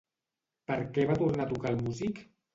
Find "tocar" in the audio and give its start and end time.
1.53-1.77